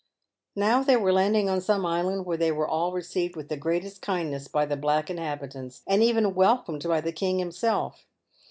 Now 0.55 0.81
they 0.81 0.97
were 0.97 1.13
landing 1.13 1.47
on 1.47 1.61
some 1.61 1.85
island 1.85 2.25
where 2.25 2.35
they 2.35 2.51
were 2.51 2.67
all 2.67 2.91
received 2.91 3.35
with 3.35 3.49
the 3.49 3.55
greatest 3.55 4.01
kindness 4.01 4.47
by 4.47 4.65
the 4.65 4.75
black 4.75 5.11
inhabitants, 5.11 5.83
and 5.85 6.01
even 6.01 6.33
welcomed 6.33 6.83
by 6.87 7.01
the 7.01 7.11
king 7.13 7.37
himself. 7.37 8.07